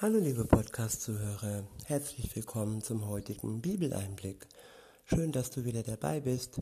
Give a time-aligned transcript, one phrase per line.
[0.00, 4.46] Hallo liebe Podcast-Zuhörer, herzlich willkommen zum heutigen Bibeleinblick.
[5.06, 6.60] Schön, dass du wieder dabei bist.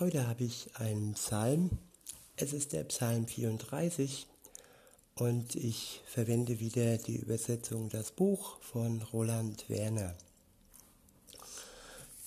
[0.00, 1.70] Heute habe ich einen Psalm.
[2.34, 4.26] Es ist der Psalm 34
[5.14, 10.16] und ich verwende wieder die Übersetzung Das Buch von Roland Werner.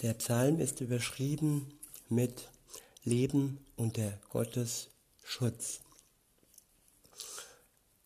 [0.02, 1.74] Der Psalm ist überschrieben
[2.08, 2.48] mit
[3.04, 4.88] Leben unter Gottes
[5.26, 5.82] Schutz.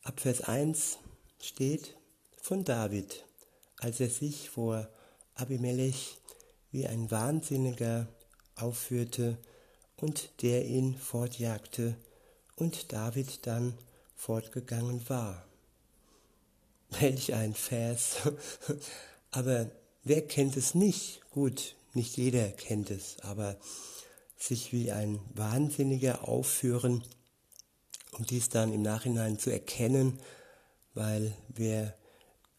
[0.01, 0.97] Ab Vers 1
[1.39, 2.00] steht
[2.41, 3.23] von David,
[3.77, 4.89] als er sich vor
[5.35, 6.17] Abimelech
[6.71, 8.07] wie ein Wahnsinniger
[8.55, 9.37] aufführte
[9.95, 11.95] und der ihn fortjagte
[12.55, 13.77] und David dann
[14.15, 15.45] fortgegangen war.
[16.99, 18.17] Welch ein Vers.
[19.31, 19.69] aber
[20.03, 21.21] wer kennt es nicht?
[21.29, 23.57] Gut, nicht jeder kennt es, aber
[24.37, 27.03] sich wie ein Wahnsinniger aufführen,
[28.11, 30.19] um dies dann im Nachhinein zu erkennen,
[30.93, 31.95] weil wer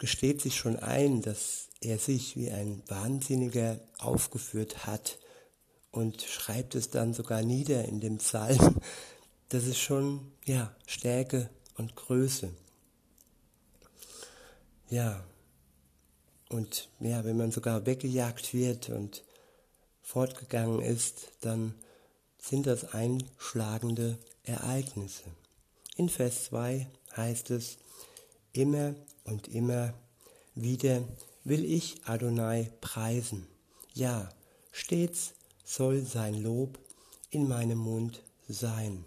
[0.02, 5.16] gesteht sich schon ein, dass er sich wie ein Wahnsinniger aufgeführt hat
[5.93, 8.80] und schreibt es dann sogar nieder in dem Psalm.
[9.49, 12.51] Das ist schon, ja, Stärke und Größe.
[14.91, 15.23] Ja,
[16.48, 19.23] und ja, wenn man sogar weggejagt wird und
[20.01, 21.76] fortgegangen ist, dann
[22.38, 25.23] sind das einschlagende Ereignisse.
[25.95, 27.79] In Vers 2 heißt es,
[28.52, 29.95] immer und immer
[30.54, 31.02] wieder
[31.45, 33.46] will ich Adonai preisen.
[33.95, 34.29] Ja,
[34.70, 36.79] stets soll sein Lob
[37.30, 39.04] in meinem Mund sein.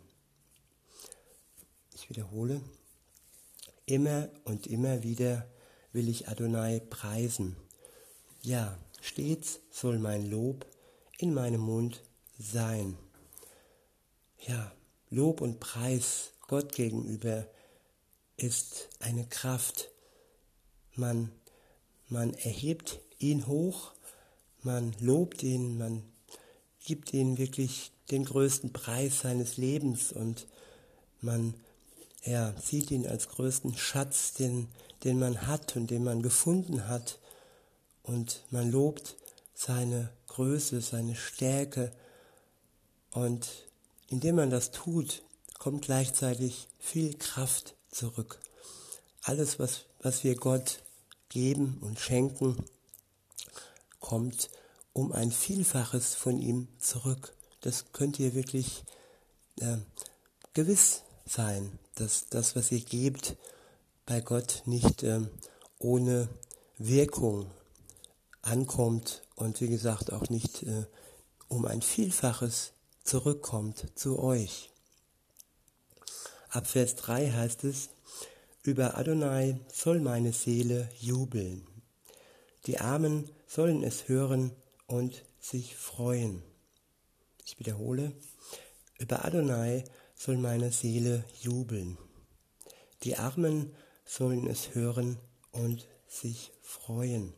[1.94, 2.62] Ich wiederhole,
[3.86, 5.48] immer und immer wieder
[5.92, 7.56] will ich Adonai preisen.
[8.42, 10.66] Ja, stets soll mein Lob
[11.18, 12.04] in meinem Mund
[12.38, 12.98] sein.
[14.40, 14.72] Ja,
[15.10, 17.48] Lob und Preis Gott gegenüber
[18.38, 19.90] ist eine Kraft.
[20.96, 21.32] Man,
[22.08, 23.94] man erhebt ihn hoch,
[24.64, 26.04] man lobt ihn, man
[26.84, 30.48] gibt ihm wirklich den größten Preis seines Lebens und
[31.22, 31.56] man
[32.26, 34.68] ja, sieht ihn als größten Schatz, den,
[35.04, 37.20] den man hat und den man gefunden hat.
[38.04, 39.16] Und man lobt
[39.54, 41.92] seine Größe, seine Stärke.
[43.12, 43.48] Und
[44.08, 45.24] indem man das tut,
[45.60, 48.40] kommt gleichzeitig viel Kraft zurück.
[49.24, 50.82] Alles, was, was wir Gott
[51.36, 52.56] geben und schenken,
[54.00, 54.50] kommt
[54.94, 57.36] um ein Vielfaches von ihm zurück.
[57.60, 58.86] Das könnt ihr wirklich
[59.60, 59.80] äh,
[60.54, 63.36] gewiss sein, dass das, was ihr gebt,
[64.06, 65.20] bei Gott nicht äh,
[65.78, 66.30] ohne
[66.78, 67.52] Wirkung
[68.42, 70.86] ankommt und wie gesagt auch nicht äh,
[71.50, 72.72] um ein Vielfaches
[73.04, 74.72] zurückkommt zu euch.
[76.48, 77.90] Ab Vers 3 heißt es,
[78.66, 81.68] über Adonai soll meine Seele jubeln.
[82.66, 84.52] Die Armen sollen es hören
[84.88, 86.42] und sich freuen.
[87.46, 88.12] Ich wiederhole,
[88.98, 89.84] über Adonai
[90.16, 92.00] soll meine Seele jubeln.
[93.04, 93.72] Die Armen
[94.04, 95.20] sollen es hören
[95.52, 97.34] und sich freuen.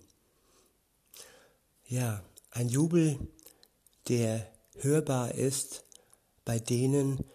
[1.87, 3.19] Ja, ein Jubel,
[4.07, 5.83] der hörbar ist
[6.45, 7.25] bei denen,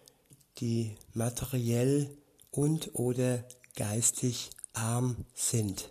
[0.60, 2.16] die materiell
[2.50, 5.90] und oder geistig arm sind,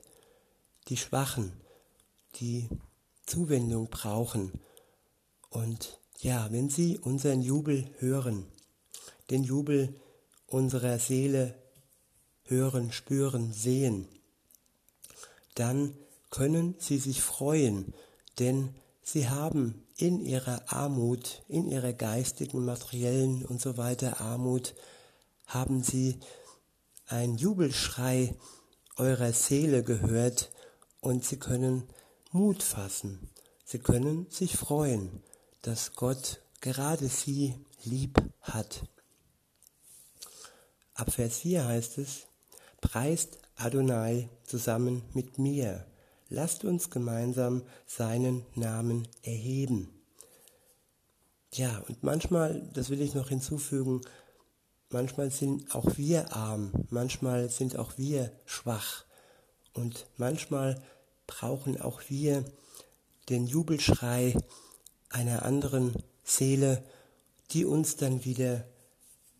[0.87, 1.53] die Schwachen,
[2.35, 2.69] die
[3.25, 4.51] Zuwendung brauchen.
[5.49, 8.45] Und ja, wenn sie unseren Jubel hören,
[9.29, 9.95] den Jubel
[10.47, 11.55] unserer Seele
[12.43, 14.07] hören, spüren, sehen,
[15.55, 15.95] dann
[16.29, 17.93] können sie sich freuen,
[18.39, 24.73] denn sie haben in ihrer Armut, in ihrer geistigen, materiellen und so weiter Armut,
[25.45, 26.19] haben sie
[27.11, 28.35] ein Jubelschrei
[28.97, 30.51] eurer Seele gehört
[30.99, 31.83] und sie können
[32.31, 33.29] Mut fassen.
[33.65, 35.23] Sie können sich freuen,
[35.61, 38.83] dass Gott gerade sie lieb hat.
[40.93, 42.27] Ab Vers 4 heißt es,
[42.79, 45.85] preist Adonai zusammen mit mir
[46.31, 49.89] lasst uns gemeinsam seinen Namen erheben.
[51.53, 54.01] Ja, und manchmal, das will ich noch hinzufügen,
[54.93, 59.05] manchmal sind auch wir arm, manchmal sind auch wir schwach
[59.73, 60.81] und manchmal
[61.27, 62.45] brauchen auch wir
[63.29, 64.35] den Jubelschrei
[65.09, 66.83] einer anderen Seele,
[67.51, 68.65] die uns dann wieder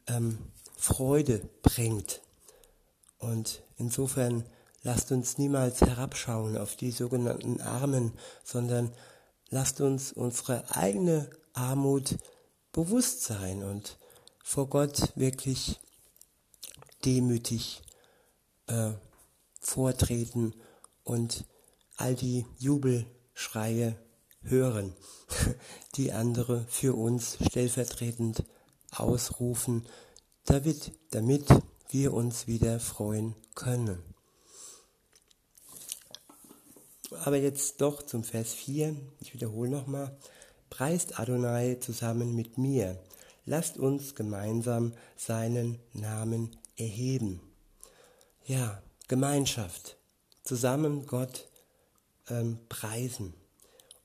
[0.08, 0.38] ähm,
[0.78, 2.22] Freude bringt.
[3.18, 4.46] Und insofern
[4.84, 8.14] Lasst uns niemals herabschauen auf die sogenannten Armen,
[8.44, 8.92] sondern
[9.50, 12.18] lasst uns unsere eigene Armut
[12.72, 14.00] bewusst sein und
[14.52, 15.80] vor Gott wirklich
[17.06, 17.84] demütig
[18.68, 18.92] äh,
[19.62, 20.54] vortreten
[21.06, 21.46] und
[21.96, 23.98] all die Jubelschreie
[24.42, 24.94] hören,
[25.96, 28.44] die andere für uns stellvertretend
[28.92, 29.88] ausrufen,
[30.44, 31.48] damit, damit
[31.88, 34.04] wir uns wieder freuen können.
[37.24, 40.20] Aber jetzt doch zum Vers 4, ich wiederhole nochmal,
[40.70, 43.02] preist Adonai zusammen mit mir,
[43.46, 47.42] lasst uns gemeinsam seinen Namen erheben.
[48.46, 49.98] Ja, Gemeinschaft,
[50.44, 51.48] zusammen Gott
[52.30, 53.34] ähm, preisen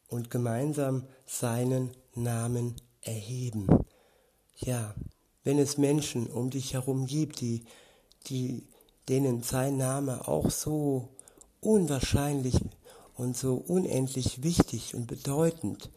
[0.09, 3.67] und gemeinsam seinen Namen erheben.
[4.59, 4.95] Ja,
[5.45, 7.65] wenn es Menschen um dich herum gibt, die,
[8.27, 8.67] die,
[9.09, 11.09] denen sein Name auch so
[11.61, 12.57] unwahrscheinlich
[13.15, 15.91] und so unendlich wichtig und bedeutend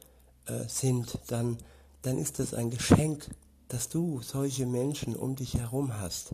[0.45, 1.57] äh, sind, dann,
[2.01, 3.29] dann ist das ein Geschenk,
[3.67, 6.33] dass du solche Menschen um dich herum hast.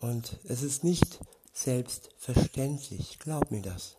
[0.00, 1.20] Und es ist nicht
[1.52, 3.96] selbstverständlich, glaub mir das.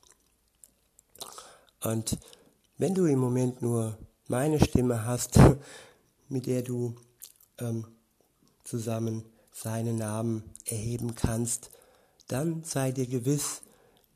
[1.81, 2.17] Und
[2.77, 3.97] wenn du im Moment nur
[4.27, 5.39] meine Stimme hast,
[6.29, 6.95] mit der du
[7.59, 7.87] ähm,
[8.63, 11.69] zusammen seinen Namen erheben kannst,
[12.27, 13.61] dann sei dir gewiss,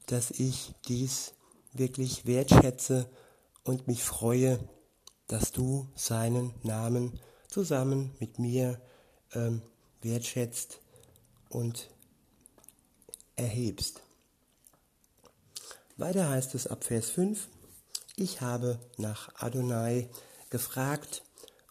[0.08, 1.34] dass ich dies
[1.74, 3.10] wirklich wertschätze
[3.64, 4.60] und mich freue,
[5.28, 8.80] dass du seinen Namen zusammen mit mir
[9.34, 9.62] ähm,
[10.02, 10.80] wertschätzt
[11.50, 11.90] und
[13.36, 14.02] erhebst.
[15.98, 17.48] Weiter heißt es ab Vers 5,
[18.16, 20.10] ich habe nach Adonai
[20.50, 21.24] gefragt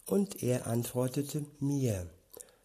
[0.04, 2.08] und er antwortete mir,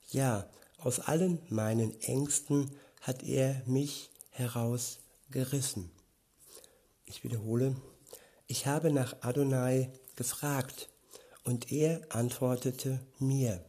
[0.09, 2.71] ja, aus allen meinen Ängsten
[3.01, 5.91] hat er mich herausgerissen.
[7.05, 7.75] Ich wiederhole,
[8.47, 10.89] ich habe nach Adonai gefragt
[11.43, 13.63] und er antwortete mir,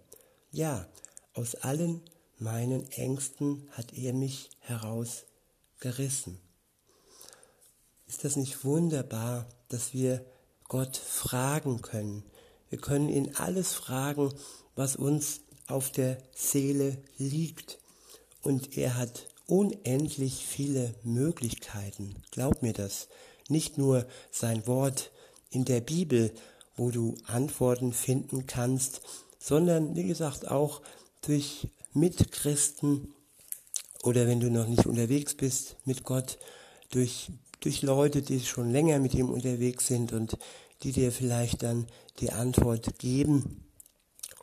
[0.50, 0.87] ja,
[1.35, 2.03] aus allen
[2.39, 6.39] meinen Ängsten hat er mich herausgerissen.
[8.06, 10.25] Ist das nicht wunderbar, dass wir
[10.69, 12.25] Gott fragen können?
[12.69, 14.33] Wir können ihn alles fragen,
[14.75, 17.79] was uns auf der Seele liegt.
[18.43, 22.23] Und er hat unendlich viele Möglichkeiten.
[22.31, 23.09] Glaub mir das.
[23.49, 25.11] Nicht nur sein Wort
[25.52, 26.32] in der Bibel,
[26.76, 29.02] wo du Antworten finden kannst,
[29.38, 30.82] sondern wie gesagt auch
[31.20, 33.14] durch Mitchristen
[34.02, 36.38] oder wenn du noch nicht unterwegs bist mit Gott,
[36.90, 40.37] durch, durch Leute, die schon länger mit ihm unterwegs sind und
[40.82, 41.87] die dir vielleicht dann
[42.19, 43.64] die Antwort geben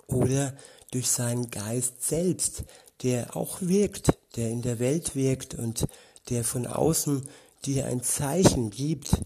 [0.08, 0.56] oder
[0.92, 2.64] durch seinen Geist selbst,
[3.04, 5.88] der auch wirkt, der in der Welt wirkt und
[6.30, 7.28] der von außen
[7.66, 9.22] dir ein Zeichen gibt,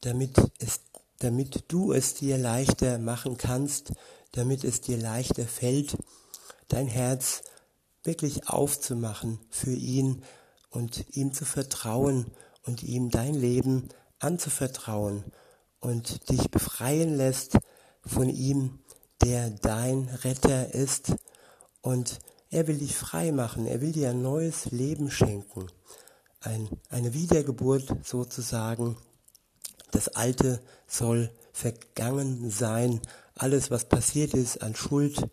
[0.00, 0.80] damit es,
[1.18, 3.92] damit du es dir leichter machen kannst,
[4.32, 5.96] damit es dir leichter fällt,
[6.68, 7.42] dein Herz
[8.02, 10.22] wirklich aufzumachen für ihn
[10.70, 12.26] und ihm zu vertrauen
[12.64, 13.88] und ihm dein Leben
[14.18, 15.24] anzuvertrauen
[15.80, 17.58] und dich befreien lässt
[18.04, 18.80] von ihm,
[19.22, 21.14] der dein Retter ist.
[21.80, 22.18] Und
[22.50, 25.68] er will dich frei machen, er will dir ein neues Leben schenken,
[26.40, 28.96] ein, eine Wiedergeburt sozusagen.
[29.94, 33.00] Das Alte soll vergangen sein,
[33.36, 35.24] alles was passiert ist an Schuld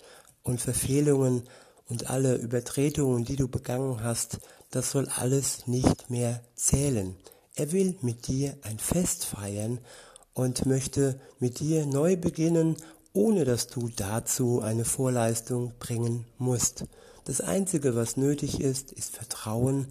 [0.43, 1.41] und Verfehlungen
[1.89, 4.37] und alle Übertretungen, die du begangen hast,
[4.69, 7.15] das soll alles nicht mehr zählen.
[7.55, 9.79] Er will mit dir ein Fest feiern
[10.35, 12.77] und möchte mit dir neu beginnen,
[13.13, 16.85] ohne dass du dazu eine Vorleistung bringen musst.
[17.25, 19.87] Das Einzige, was nötig ist, ist Vertrauen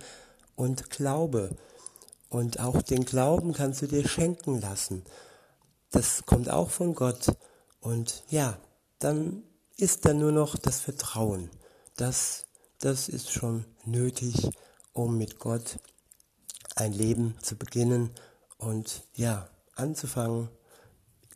[0.54, 1.50] und Glaube.
[2.30, 5.04] Und auch den Glauben kannst du dir schenken lassen.
[5.90, 7.36] Das kommt auch von Gott.
[7.80, 8.56] Und ja,
[8.98, 9.42] dann
[9.76, 11.50] ist da nur noch das Vertrauen
[12.00, 12.46] das,
[12.78, 14.48] das ist schon nötig,
[14.92, 15.78] um mit Gott
[16.74, 18.10] ein Leben zu beginnen
[18.56, 20.48] und ja, anzufangen,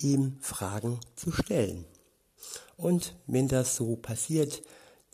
[0.00, 1.84] ihm Fragen zu stellen.
[2.76, 4.62] Und wenn das so passiert,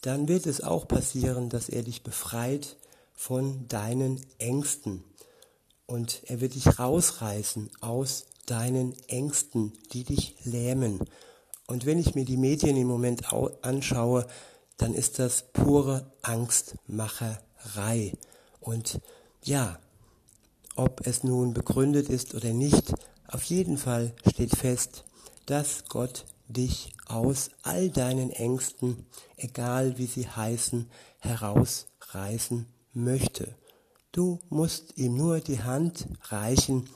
[0.03, 2.77] dann wird es auch passieren, dass er dich befreit
[3.13, 5.05] von deinen Ängsten.
[5.91, 11.01] Und er wird dich rausreißen aus deinen Ängsten, die dich lähmen.
[11.67, 14.25] Und wenn ich mir die Medien im Moment anschaue,
[14.77, 18.13] dann ist das pure Angstmacherei.
[18.61, 19.01] Und
[19.43, 19.81] ja,
[20.77, 22.95] ob es nun begründet ist oder nicht,
[23.27, 25.05] auf jeden Fall steht fest,
[25.47, 29.07] dass Gott dich aus all deinen Ängsten,
[29.37, 33.57] egal wie sie heißen, herausreißen möchte.
[34.13, 36.91] Du musst ihm nur die Hand reichen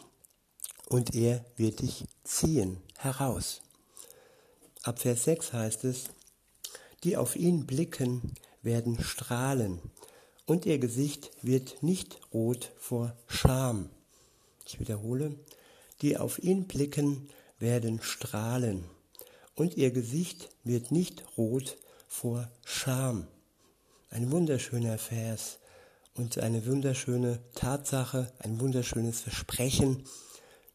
[0.88, 3.62] und er wird dich ziehen heraus.
[4.82, 6.06] Ab Vers 6 heißt es,
[7.04, 9.80] die auf ihn blicken, werden strahlen
[10.46, 13.90] und ihr Gesicht wird nicht rot vor Scham.
[14.66, 15.36] Ich wiederhole,
[16.02, 17.28] die auf ihn blicken,
[17.58, 18.84] werden strahlen,
[19.54, 21.76] und ihr Gesicht wird nicht rot
[22.08, 23.28] vor Scham.
[24.10, 25.58] Ein wunderschöner Vers
[26.14, 30.04] und eine wunderschöne Tatsache, ein wunderschönes Versprechen,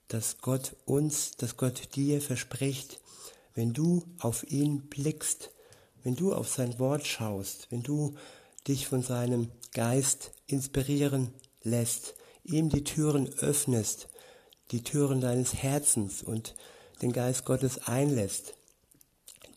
[0.08, 3.00] dass Gott uns, dass Gott dir verspricht,
[3.54, 5.52] wenn du auf ihn blickst,
[6.04, 8.16] wenn du auf sein Wort schaust, wenn du
[8.68, 14.10] dich von seinem Geist inspirieren lässt, ihm die Türen öffnest,
[14.72, 16.56] die Türen deines Herzens und
[17.02, 18.54] den Geist Gottes einlässt,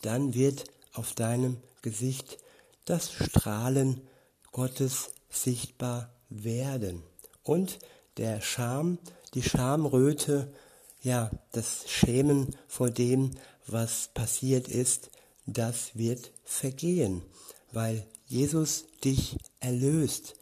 [0.01, 2.37] dann wird auf deinem Gesicht
[2.85, 4.01] das Strahlen
[4.51, 7.03] Gottes sichtbar werden.
[7.43, 7.79] Und
[8.17, 8.99] der Scham,
[9.33, 10.53] die Schamröte,
[11.01, 13.31] ja, das Schämen vor dem,
[13.67, 15.09] was passiert ist,
[15.45, 17.21] das wird vergehen,
[17.71, 20.35] weil Jesus dich erlöst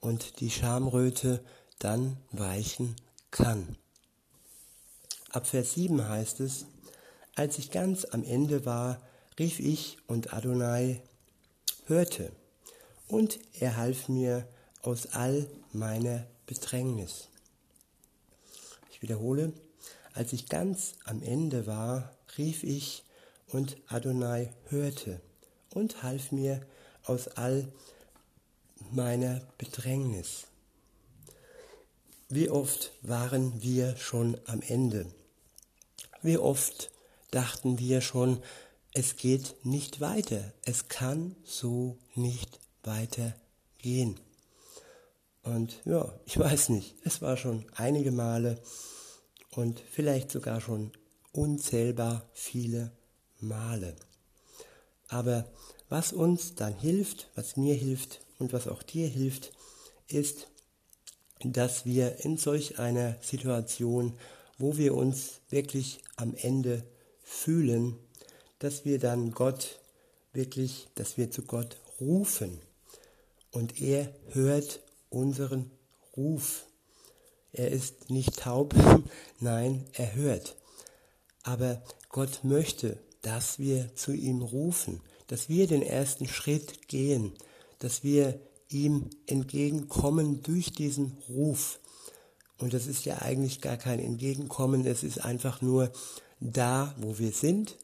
[0.00, 1.42] und die Schamröte
[1.78, 2.96] dann weichen
[3.30, 3.76] kann.
[5.30, 6.66] Ab Vers 7 heißt es,
[7.34, 9.00] als ich ganz am Ende war,
[9.38, 11.02] rief ich und Adonai
[11.86, 12.32] hörte,
[13.12, 14.48] und er half mir
[14.80, 17.28] aus all meiner Bedrängnis.
[18.90, 19.52] Ich wiederhole,
[20.14, 23.04] als ich ganz am Ende war, rief ich
[23.48, 25.20] und Adonai hörte
[25.74, 26.66] und half mir
[27.04, 27.70] aus all
[28.90, 30.46] meiner Bedrängnis.
[32.30, 35.04] Wie oft waren wir schon am Ende?
[36.22, 36.90] Wie oft
[37.30, 38.42] dachten wir schon,
[38.94, 44.18] es geht nicht weiter, es kann so nicht weitergehen.
[45.42, 48.60] Und ja, ich weiß nicht, es war schon einige Male
[49.50, 50.92] und vielleicht sogar schon
[51.32, 52.92] unzählbar viele
[53.40, 53.96] Male.
[55.08, 55.46] Aber
[55.88, 59.52] was uns dann hilft, was mir hilft und was auch dir hilft,
[60.06, 60.48] ist,
[61.44, 64.16] dass wir in solch einer Situation
[64.62, 66.84] wo wir uns wirklich am Ende
[67.24, 67.98] fühlen,
[68.60, 69.80] dass wir dann Gott
[70.32, 72.60] wirklich, dass wir zu Gott rufen
[73.52, 74.80] und er hört
[75.10, 75.70] unseren
[76.16, 76.66] Ruf.
[77.52, 78.74] Er ist nicht taub,
[79.40, 80.56] nein, er hört.
[81.42, 87.32] Aber Gott möchte, dass wir zu ihm rufen, dass wir den ersten Schritt gehen,
[87.78, 91.78] dass wir ihm entgegenkommen durch diesen Ruf.
[92.58, 95.92] Und das ist ja eigentlich gar kein Entgegenkommen, es ist einfach nur
[96.40, 97.76] da, wo wir sind.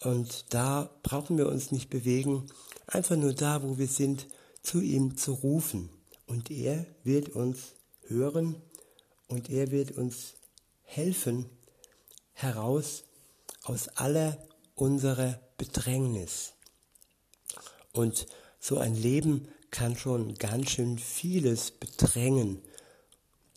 [0.00, 2.44] Und da brauchen wir uns nicht bewegen,
[2.86, 4.28] einfach nur da, wo wir sind,
[4.68, 5.90] zu ihm zu rufen.
[6.26, 7.74] Und er wird uns
[8.06, 8.56] hören
[9.26, 10.34] und er wird uns
[10.82, 11.46] helfen
[12.32, 13.04] heraus
[13.62, 14.38] aus aller
[14.74, 16.52] unserer Bedrängnis.
[17.92, 18.26] Und
[18.60, 22.62] so ein Leben kann schon ganz schön vieles bedrängen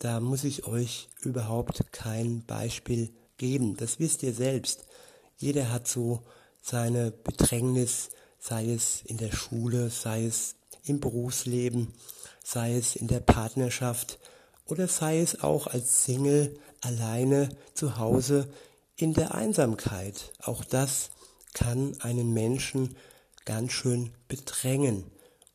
[0.01, 3.77] da muss ich euch überhaupt kein Beispiel geben.
[3.77, 4.87] Das wisst ihr selbst.
[5.37, 6.23] Jeder hat so
[6.59, 11.93] seine Bedrängnis, sei es in der Schule, sei es im Berufsleben,
[12.43, 14.19] sei es in der Partnerschaft
[14.65, 18.49] oder sei es auch als Single alleine zu Hause
[18.95, 20.31] in der Einsamkeit.
[20.41, 21.09] Auch das
[21.53, 22.95] kann einen Menschen
[23.45, 25.05] ganz schön bedrängen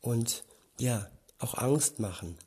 [0.01, 0.43] und
[0.79, 2.37] ja, auch Angst machen.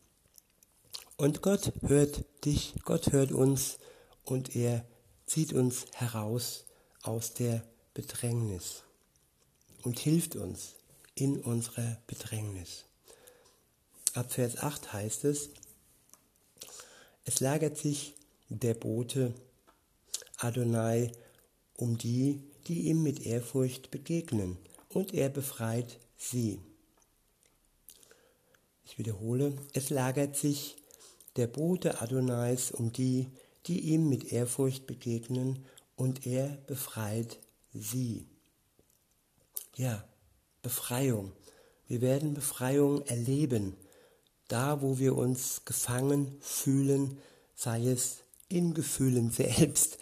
[1.16, 3.78] Und Gott hört dich, Gott hört uns
[4.24, 4.84] und er
[5.26, 6.64] zieht uns heraus
[7.02, 7.62] aus der
[7.94, 8.84] Bedrängnis
[9.82, 10.74] und hilft uns
[11.20, 12.84] in unserer Bedrängnis.
[14.14, 15.50] Ab Vers 8 heißt es,
[17.24, 18.14] es lagert sich
[18.48, 19.34] der Bote
[20.38, 21.12] Adonai
[21.76, 24.56] um die, die ihm mit Ehrfurcht begegnen,
[24.88, 26.58] und er befreit sie.
[28.84, 30.76] Ich wiederhole, es lagert sich
[31.36, 33.28] der Bote Adonais um die,
[33.66, 37.38] die ihm mit Ehrfurcht begegnen, und er befreit
[37.72, 38.26] sie.
[39.76, 40.04] Ja,
[40.62, 41.32] Befreiung.
[41.86, 43.76] Wir werden Befreiung erleben,
[44.48, 47.18] da wo wir uns gefangen fühlen,
[47.54, 49.98] sei es in Gefühlen selbst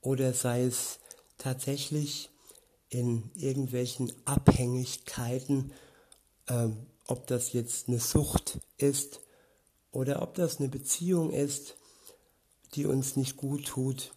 [0.00, 0.98] oder sei es
[1.38, 2.30] tatsächlich
[2.88, 5.72] in irgendwelchen Abhängigkeiten,
[6.46, 6.68] äh,
[7.06, 9.20] ob das jetzt eine Sucht ist
[9.92, 11.76] oder ob das eine Beziehung ist,
[12.74, 14.12] die uns nicht gut tut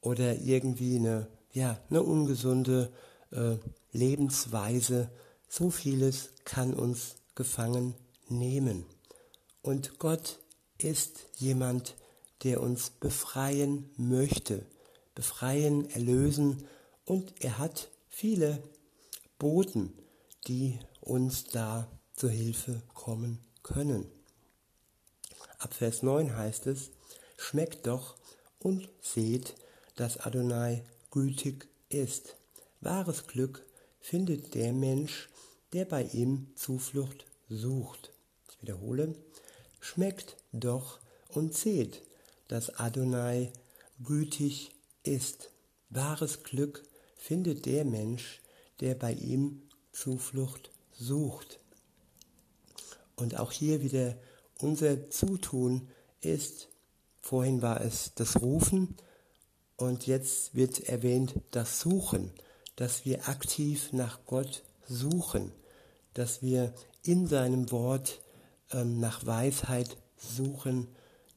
[0.00, 2.92] oder irgendwie eine, ja, eine ungesunde
[3.30, 3.56] äh,
[3.92, 5.10] Lebensweise.
[5.48, 7.94] So vieles kann uns gefangen
[8.28, 8.86] nehmen.
[9.62, 10.40] Und Gott
[10.78, 11.94] ist jemand,
[12.42, 14.66] der uns befreien möchte,
[15.14, 16.66] befreien, erlösen
[17.04, 18.62] und er hat viele
[19.38, 19.92] Boten,
[20.48, 24.06] die uns da zur Hilfe kommen können.
[25.58, 26.90] Ab Vers 9 heißt es,
[27.36, 28.16] schmeckt doch
[28.58, 29.54] und seht,
[29.94, 32.36] dass Adonai gütig ist.
[32.80, 33.64] Wahres Glück
[34.02, 35.30] findet der Mensch,
[35.72, 38.12] der bei ihm Zuflucht sucht.
[38.50, 39.14] Ich wiederhole,
[39.80, 42.02] schmeckt doch und seht,
[42.48, 43.52] dass Adonai
[44.02, 44.72] gütig
[45.04, 45.50] ist.
[45.88, 46.82] Wahres Glück
[47.16, 48.42] findet der Mensch,
[48.80, 51.60] der bei ihm Zuflucht sucht.
[53.14, 54.16] Und auch hier wieder
[54.58, 55.88] unser Zutun
[56.20, 56.68] ist,
[57.20, 58.96] vorhin war es das Rufen
[59.76, 62.32] und jetzt wird erwähnt das Suchen,
[62.76, 65.52] dass wir aktiv nach Gott suchen,
[66.14, 66.72] dass wir
[67.04, 68.20] in seinem Wort
[68.72, 70.88] ähm, nach Weisheit suchen,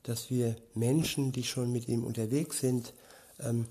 [0.04, 2.94] dass wir Menschen, die schon mit ihm unterwegs sind,
[3.40, 3.68] ähm,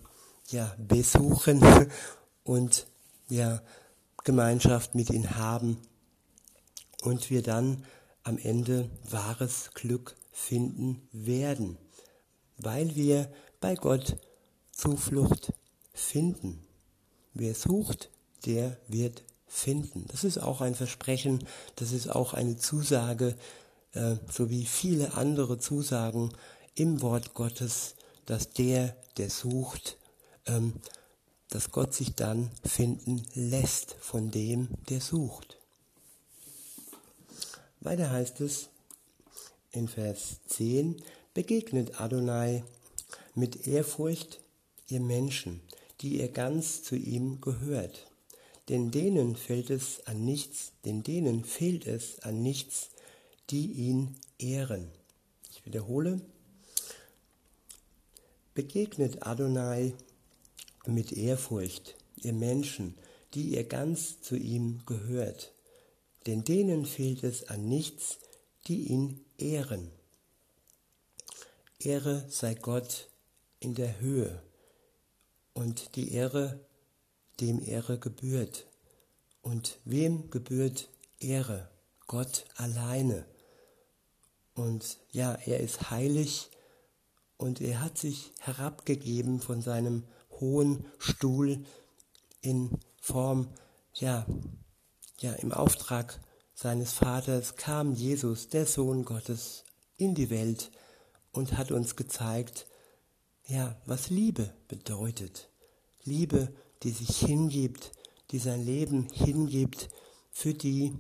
[0.48, 1.62] ja, besuchen
[2.44, 2.86] und
[3.28, 3.62] ja,
[4.24, 5.78] Gemeinschaft mit ihm haben
[7.02, 7.84] und wir dann
[8.22, 11.78] am Ende wahres Glück finden werden,
[12.56, 13.30] weil wir
[13.60, 14.16] bei Gott
[14.72, 15.52] Zuflucht
[15.92, 16.66] finden.
[17.34, 18.10] Wer sucht,
[18.46, 20.06] der wird finden.
[20.08, 23.36] Das ist auch ein Versprechen, das ist auch eine Zusage,
[23.92, 26.32] äh, so wie viele andere Zusagen
[26.74, 27.94] im Wort Gottes,
[28.26, 29.96] dass der, der sucht,
[30.46, 30.74] ähm,
[31.48, 35.58] dass Gott sich dann finden lässt von dem, der sucht.
[37.80, 38.70] Weiter heißt es
[39.70, 42.64] in Vers 10, begegnet Adonai
[43.34, 44.40] mit Ehrfurcht
[44.88, 45.60] ihr Menschen,
[46.04, 48.06] die ihr ganz zu ihm gehört.
[48.68, 52.90] Denn denen fällt es an nichts, denn denen fehlt es an nichts,
[53.50, 54.88] die ihn ehren.
[55.50, 56.20] Ich wiederhole,
[58.54, 59.94] begegnet Adonai
[60.86, 62.94] mit Ehrfurcht, ihr Menschen,
[63.34, 65.50] die ihr ganz zu ihm gehört
[66.26, 68.18] denn denen fehlt es an nichts,
[68.66, 69.90] die ihn ehren.
[71.78, 73.08] Ehre sei Gott
[73.60, 74.42] in der Höhe
[75.54, 76.60] und die Ehre,
[77.40, 78.66] dem Ehre gebührt.
[79.40, 80.88] Und wem gebührt
[81.18, 81.70] Ehre?
[82.06, 83.24] Gott alleine.
[84.54, 86.50] Und ja, er ist heilig
[87.36, 91.64] und er hat sich herabgegeben von seinem hohen Stuhl
[92.40, 93.48] in Form
[93.94, 94.26] ja,
[95.20, 96.20] ja, im Auftrag
[96.54, 99.64] seines Vaters kam Jesus, der Sohn Gottes,
[99.96, 100.70] in die Welt
[101.32, 102.66] und hat uns gezeigt,
[103.46, 105.48] ja, was Liebe bedeutet.
[106.04, 106.52] Liebe,
[106.82, 107.92] die sich hingibt,
[108.30, 109.88] die sein Leben hingibt
[110.30, 110.94] für die,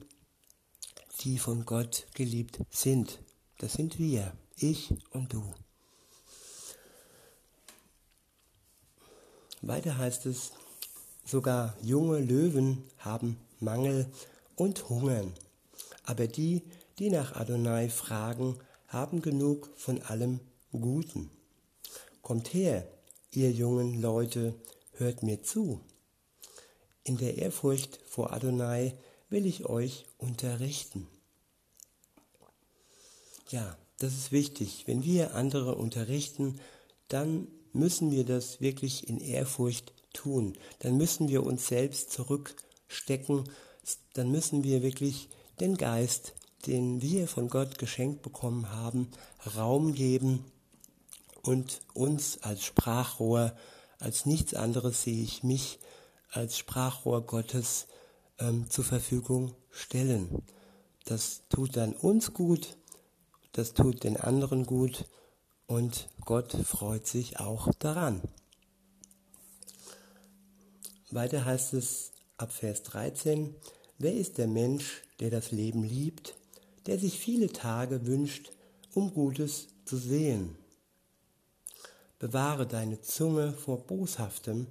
[1.20, 3.20] die von Gott geliebt sind.
[3.58, 5.54] Das sind wir, ich und du.
[9.62, 10.52] Weiter heißt es,
[11.24, 14.06] sogar junge Löwen haben Mangel
[14.56, 15.32] und Hungern.
[16.04, 16.62] Aber die,
[16.98, 21.30] die nach Adonai fragen, haben genug von allem Guten.
[22.24, 22.88] Kommt her,
[23.32, 24.54] ihr jungen Leute,
[24.92, 25.82] hört mir zu.
[27.02, 28.94] In der Ehrfurcht vor Adonai
[29.28, 31.06] will ich euch unterrichten.
[33.50, 34.84] Ja, das ist wichtig.
[34.86, 36.60] Wenn wir andere unterrichten,
[37.08, 40.56] dann müssen wir das wirklich in Ehrfurcht tun.
[40.78, 42.56] Dann müssen wir uns selbst zurück
[42.88, 43.44] stecken,
[44.14, 45.28] dann müssen wir wirklich
[45.60, 46.32] den Geist,
[46.66, 49.10] den wir von Gott geschenkt bekommen haben,
[49.54, 50.46] Raum geben
[51.44, 53.54] und uns als Sprachrohr,
[53.98, 55.78] als nichts anderes sehe ich mich
[56.30, 57.86] als Sprachrohr Gottes
[58.38, 60.42] ähm, zur Verfügung stellen.
[61.04, 62.76] Das tut dann uns gut,
[63.52, 65.04] das tut den anderen gut
[65.66, 68.22] und Gott freut sich auch daran.
[71.10, 73.54] Weiter heißt es ab Vers 13,
[73.98, 76.34] wer ist der Mensch, der das Leben liebt,
[76.86, 78.50] der sich viele Tage wünscht,
[78.94, 80.56] um Gutes zu sehen?
[82.24, 84.68] Bewahre deine Zunge vor Boshaftem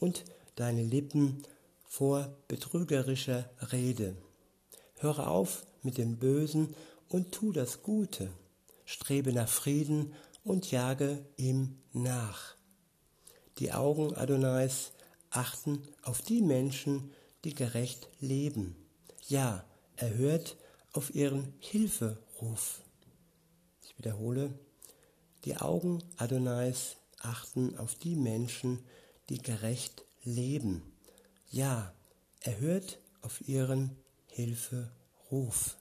[0.00, 0.24] und
[0.56, 1.44] deine Lippen
[1.84, 4.16] vor betrügerischer Rede.
[4.96, 6.74] Höre auf mit dem Bösen
[7.08, 8.28] und tu das Gute.
[8.84, 12.56] Strebe nach Frieden und jage ihm nach.
[13.58, 14.90] Die Augen Adonais
[15.30, 17.12] achten auf die Menschen,
[17.44, 18.74] die gerecht leben.
[19.28, 19.64] Ja,
[19.94, 20.56] er hört
[20.92, 22.80] auf ihren Hilferuf.
[23.84, 24.58] Ich wiederhole,
[25.46, 28.84] die Augen Adonais achten auf die Menschen,
[29.30, 30.82] die gerecht leben.
[31.50, 31.94] Ja,
[32.40, 35.76] er hört auf ihren Hilferuf.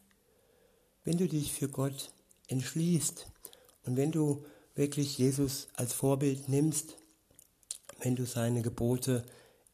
[1.03, 2.11] Wenn du dich für Gott
[2.47, 3.27] entschließt
[3.85, 6.95] und wenn du wirklich Jesus als Vorbild nimmst,
[7.99, 9.25] wenn du seine Gebote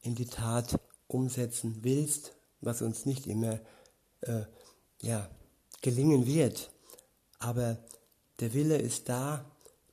[0.01, 3.59] in die Tat umsetzen willst, was uns nicht immer
[4.21, 4.43] äh,
[5.01, 5.29] ja,
[5.81, 6.71] gelingen wird.
[7.39, 7.77] Aber
[8.39, 9.50] der Wille ist da,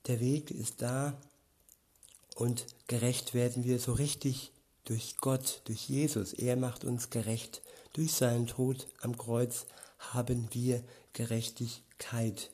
[0.08, 1.16] der Weg ist da
[2.34, 4.52] und gerecht werden wir so richtig
[4.84, 6.32] durch Gott, durch Jesus.
[6.32, 7.62] Er macht uns gerecht.
[7.92, 9.66] Durch seinen Tod am Kreuz
[9.98, 12.50] haben wir Gerechtigkeit.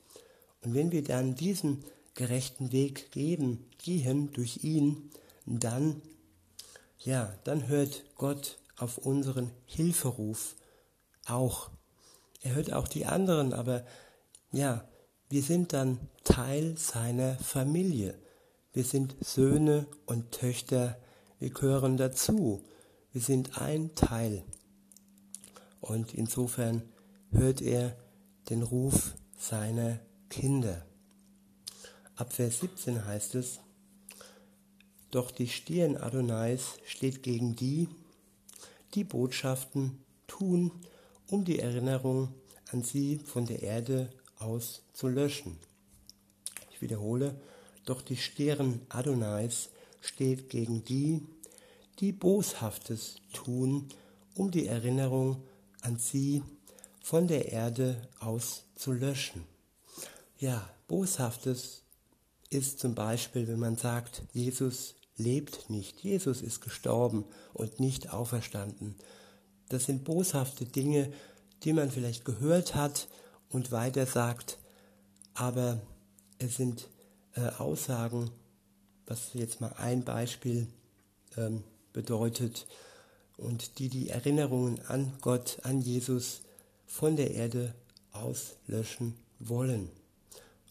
[0.63, 5.11] Und wenn wir dann diesen gerechten Weg geben, gehen durch ihn,
[5.47, 6.03] dann,
[6.99, 10.57] ja, dann hört Gott auf unseren Hilferuf
[11.27, 11.71] auch.
[12.41, 13.85] Er hört auch die anderen, aber
[14.51, 14.89] ja,
[15.31, 18.19] wir sind dann Teil seiner Familie.
[18.73, 20.99] Wir sind Söhne und Töchter,
[21.39, 22.65] wir gehören dazu.
[23.13, 24.45] Wir sind ein Teil.
[25.81, 26.83] Und insofern
[27.31, 27.97] hört er
[28.51, 30.85] den Ruf seiner Kinder.
[32.17, 33.61] Ab Vers 17 heißt es,
[35.11, 37.89] Doch die Stirn Adonais steht gegen die,
[38.95, 40.73] die Botschaften tun,
[41.29, 42.35] um die Erinnerung
[42.73, 44.11] an sie von der Erde
[44.45, 45.59] aus zu löschen.
[46.71, 47.41] Ich wiederhole,
[47.85, 51.27] doch die Stirn Adonais steht gegen die,
[52.01, 53.89] die Boshaftes tun,
[54.35, 55.43] um die Erinnerung
[55.81, 56.43] an sie
[57.03, 59.45] von der Erde aus zu löschen.
[60.39, 61.83] Ja, Boshaftes
[62.51, 68.97] ist zum Beispiel, wenn man sagt, Jesus lebt nicht, Jesus ist gestorben und nicht auferstanden.
[69.69, 71.13] Das sind boshafte Dinge,
[71.63, 73.09] die man vielleicht gehört hat
[73.51, 74.59] und weiter sagt,
[75.35, 75.81] aber
[76.39, 76.89] es sind
[77.35, 78.31] äh, Aussagen,
[79.07, 80.67] was jetzt mal ein Beispiel
[81.37, 82.67] ähm, bedeutet,
[83.37, 86.43] und die die Erinnerungen an Gott, an Jesus
[86.87, 87.75] von der Erde
[88.13, 89.91] auslöschen wollen.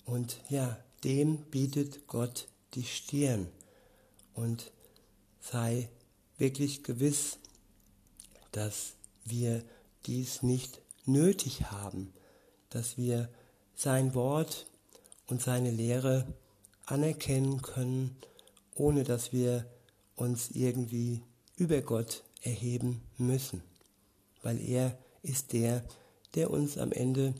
[0.05, 3.47] Und ja, dem bietet Gott die Stirn
[4.33, 4.71] und
[5.41, 5.89] sei
[6.37, 7.37] wirklich gewiss,
[8.51, 8.93] dass
[9.25, 9.63] wir
[10.05, 12.13] dies nicht nötig haben,
[12.73, 13.29] dass wir
[13.75, 14.65] sein Wort
[15.27, 16.25] und seine Lehre
[16.85, 18.17] anerkennen können,
[18.75, 19.65] ohne dass wir
[20.15, 21.21] uns irgendwie
[21.55, 23.63] über Gott erheben müssen,
[24.41, 25.83] weil er ist der,
[26.35, 27.33] der uns am Ende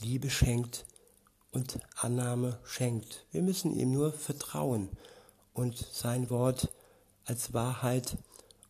[0.00, 0.84] Liebe schenkt
[1.50, 3.26] und Annahme schenkt.
[3.30, 4.88] Wir müssen ihm nur vertrauen
[5.54, 6.70] und sein Wort
[7.24, 8.18] als Wahrheit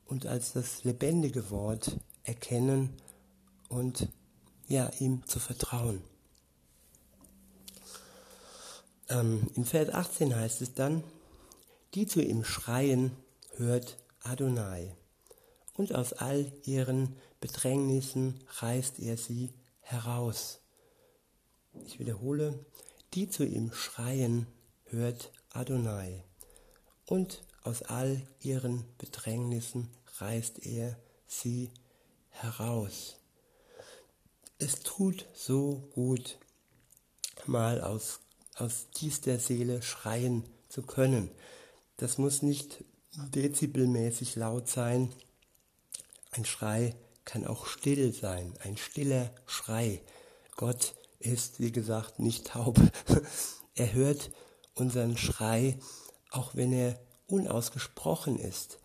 [0.07, 2.90] und als das lebendige Wort erkennen
[3.68, 4.09] und
[4.68, 6.03] ja, ihm zu vertrauen.
[9.09, 11.05] Ähm, in Vers 18 heißt es dann,
[11.94, 13.12] die zu ihm schreien,
[13.57, 14.96] hört Adonai.
[15.74, 20.61] Und aus all ihren Bedrängnissen reißt er sie heraus.
[21.87, 22.64] Ich wiederhole,
[23.12, 24.46] die zu ihm schreien,
[24.85, 26.24] hört Adonai.
[27.07, 30.96] Und aus all ihren Bedrängnissen reißt er
[31.27, 31.70] sie
[32.31, 33.16] heraus.
[34.58, 36.38] Es tut so gut,
[37.46, 38.20] mal aus,
[38.54, 41.30] aus tiefster Seele schreien zu können.
[41.96, 42.84] Das muss nicht
[43.34, 45.12] dezibelmäßig laut sein.
[46.30, 50.00] Ein Schrei kann auch still sein, ein stiller Schrei.
[50.56, 52.78] Gott ist, wie gesagt, nicht taub.
[53.74, 54.30] er hört
[54.74, 55.78] unseren Schrei,
[56.30, 58.78] auch wenn er unausgesprochen ist.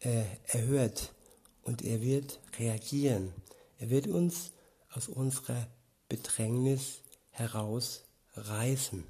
[0.00, 1.14] Er, er hört
[1.62, 3.32] und er wird reagieren.
[3.78, 4.52] Er wird uns
[4.94, 5.66] aus unserer
[6.08, 7.00] Bedrängnis
[7.30, 9.06] herausreißen.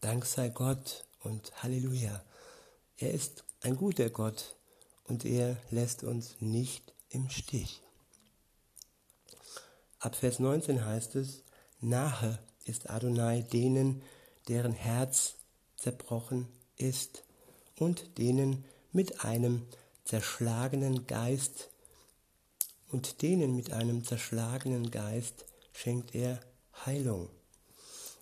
[0.00, 2.22] Dank sei Gott und Halleluja.
[2.96, 4.56] Er ist ein guter Gott
[5.04, 7.82] und er lässt uns nicht im Stich.
[9.98, 11.42] Ab Vers 19 heißt es,
[11.80, 14.02] nahe ist Adonai denen,
[14.48, 15.34] deren Herz
[15.76, 17.24] zerbrochen ist
[17.76, 19.66] und denen mit einem
[20.04, 21.69] zerschlagenen Geist
[22.92, 26.40] und denen mit einem zerschlagenen Geist schenkt er
[26.86, 27.28] Heilung.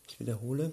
[0.08, 0.72] Ich wiederhole,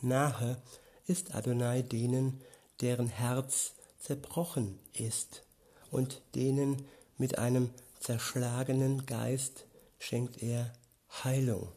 [0.00, 0.60] nahe
[1.06, 2.40] ist Adonai denen,
[2.80, 5.42] deren Herz zerbrochen ist,
[5.90, 6.86] und denen
[7.16, 9.64] mit einem zerschlagenen Geist
[9.98, 10.72] schenkt er
[11.24, 11.72] Heilung.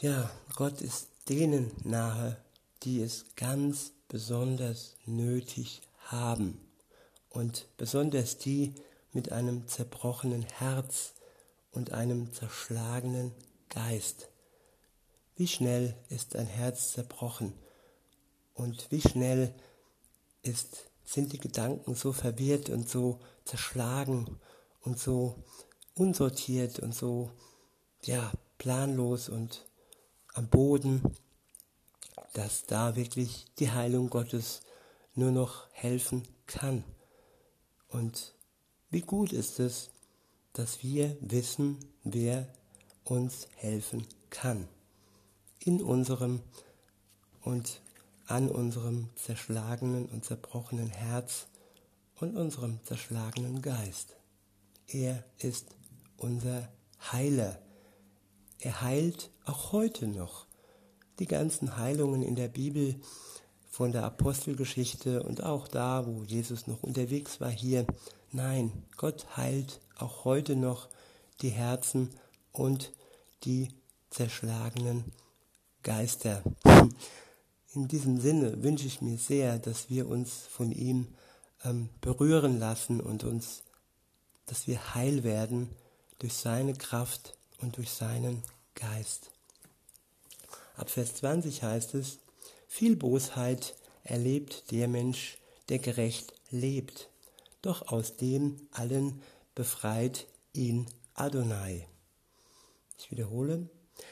[0.00, 2.36] Ja, Gott ist denen nahe,
[2.82, 6.60] die es ganz besonders nötig haben
[7.28, 8.74] und besonders die
[9.12, 11.14] mit einem zerbrochenen Herz
[11.72, 13.32] und einem zerschlagenen
[13.68, 14.28] Geist.
[15.36, 17.52] Wie schnell ist ein Herz zerbrochen
[18.54, 19.54] und wie schnell
[20.42, 24.38] ist, sind die Gedanken so verwirrt und so zerschlagen
[24.82, 25.36] und so
[25.94, 27.30] unsortiert und so
[28.04, 29.64] ja, planlos und
[30.34, 31.02] am Boden,
[32.34, 34.60] dass da wirklich die Heilung Gottes
[35.14, 36.84] nur noch helfen kann.
[37.88, 38.34] Und
[38.90, 39.90] wie gut ist es,
[40.52, 42.48] dass wir wissen, wer
[43.04, 44.68] uns helfen kann.
[45.60, 46.40] In unserem
[47.42, 47.80] und
[48.26, 51.46] an unserem zerschlagenen und zerbrochenen Herz
[52.20, 54.16] und unserem zerschlagenen Geist.
[54.86, 55.66] Er ist
[56.16, 56.68] unser
[57.12, 57.58] Heiler.
[58.58, 60.46] Er heilt auch heute noch.
[61.18, 62.96] Die ganzen Heilungen in der Bibel
[63.70, 67.86] von der Apostelgeschichte und auch da, wo Jesus noch unterwegs war hier.
[68.30, 70.88] Nein, Gott heilt auch heute noch
[71.40, 72.10] die Herzen
[72.52, 72.92] und
[73.44, 73.68] die
[74.10, 75.12] zerschlagenen
[75.82, 76.42] Geister.
[77.72, 81.08] In diesem Sinne wünsche ich mir sehr, dass wir uns von ihm
[81.64, 83.62] ähm, berühren lassen und uns,
[84.44, 85.70] dass wir heil werden
[86.18, 88.42] durch seine Kraft und durch seinen
[88.74, 89.30] Geist.
[90.76, 92.18] Ab Vers 20 heißt es,
[92.66, 95.38] viel Bosheit erlebt der Mensch,
[95.70, 97.08] der gerecht lebt,
[97.62, 99.20] doch aus dem allen
[99.54, 101.86] befreit ihn Adonai.
[102.98, 103.68] Ich wiederhole,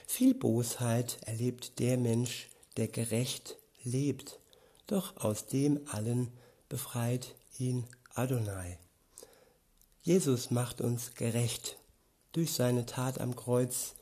[0.06, 4.40] viel Bosheit erlebt der Mensch, der gerecht lebt,
[4.86, 6.32] doch aus dem allen
[6.68, 8.78] befreit ihn Adonai.
[10.02, 11.78] Jesus macht uns gerecht.
[12.32, 13.94] Durch seine Tat am Kreuz,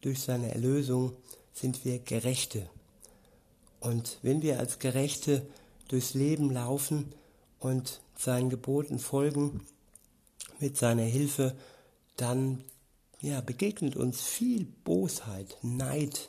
[0.00, 1.16] durch seine Erlösung
[1.52, 2.68] sind wir Gerechte.
[3.78, 5.46] Und wenn wir als Gerechte
[5.88, 7.14] durchs Leben laufen
[7.64, 9.66] und seinen Geboten folgen,
[10.60, 11.56] mit seiner Hilfe,
[12.18, 12.62] dann
[13.22, 16.28] ja, begegnet uns viel Bosheit, Neid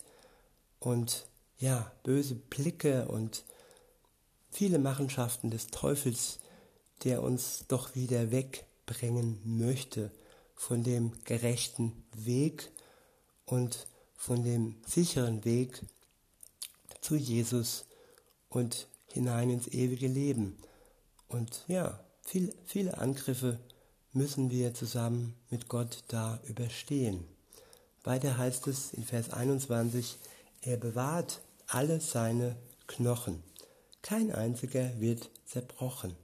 [0.80, 3.44] und ja, böse Blicke und
[4.50, 6.40] viele Machenschaften des Teufels,
[7.04, 10.12] der uns doch wieder wegbringen möchte
[10.56, 12.72] von dem gerechten Weg
[13.46, 15.82] und von dem sicheren Weg
[17.02, 17.84] zu Jesus
[18.48, 20.58] und hinein ins ewige Leben.
[21.28, 23.60] Und ja, viel, viele Angriffe
[24.14, 27.26] müssen wir zusammen mit Gott da überstehen.
[28.04, 30.18] Weiter heißt es in Vers 21,
[30.62, 32.56] er bewahrt alle seine
[32.88, 33.44] Knochen.
[34.02, 36.16] Kein einziger wird zerbrochen.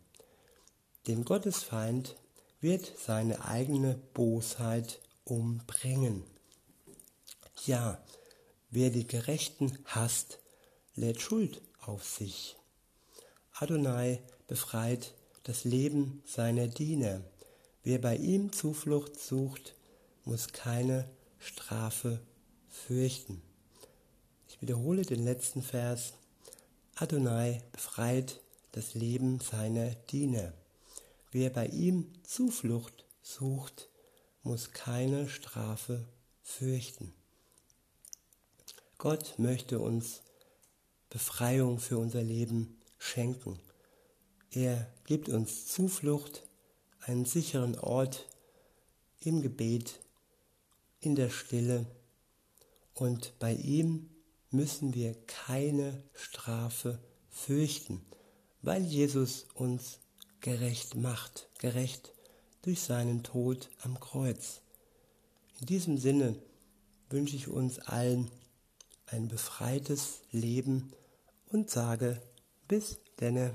[1.08, 2.16] Den Gottesfeind
[2.60, 6.24] wird seine eigene Bosheit umbringen.
[7.66, 8.04] Ja,
[8.70, 10.40] wer die Gerechten hasst,
[10.96, 12.56] lädt Schuld auf sich.
[13.54, 17.22] Adonai befreit das Leben seiner Diener.
[17.86, 19.76] Wer bei ihm Zuflucht sucht,
[20.26, 21.10] muss keine
[21.40, 22.20] Strafe
[22.68, 23.42] fürchten.
[24.50, 26.16] Ich wiederhole den letzten Vers.
[26.96, 28.42] Adonai befreit
[28.74, 30.52] das Leben seiner Diener.
[31.32, 33.88] Wer bei ihm Zuflucht sucht,
[34.44, 36.04] muss keine Strafe
[36.44, 37.14] fürchten.
[38.98, 40.24] Gott möchte uns
[41.10, 43.58] Befreiung für unser Leben schenken.
[44.52, 46.44] Er gibt uns Zuflucht,
[47.00, 48.28] einen sicheren Ort
[49.22, 50.00] im Gebet,
[51.00, 51.86] in der Stille
[52.94, 54.10] und bei ihm
[54.50, 58.06] müssen wir keine Strafe fürchten,
[58.62, 60.00] weil Jesus uns
[60.42, 62.12] gerecht macht, gerecht
[62.62, 64.62] durch seinen Tod am Kreuz.
[65.60, 66.36] In diesem Sinne
[67.10, 68.30] wünsche ich uns allen
[69.08, 70.92] ein befreites Leben
[71.48, 72.22] und sage
[72.68, 73.54] bis denne.